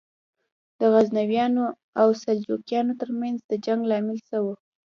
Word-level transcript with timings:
د 0.79 0.81
غزنویانو 0.93 1.65
او 2.01 2.07
سلجوقیانو 2.23 2.93
تر 3.01 3.09
منځ 3.21 3.37
د 3.41 3.51
جنګ 3.65 3.81
لامل 3.89 4.17
څه 4.29 4.37
و؟ 4.43 4.45